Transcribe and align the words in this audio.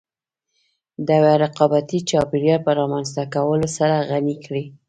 د 1.05 1.07
يوه 1.19 1.33
رقابتي 1.43 1.99
چاپېريال 2.09 2.59
په 2.65 2.71
رامنځته 2.79 3.23
کولو 3.33 3.67
سره 3.77 3.95
غني 4.09 4.35
کړې. 4.45 4.63